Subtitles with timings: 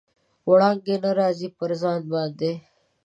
[0.49, 2.51] وړانګې نه راځي، پر ځان باندې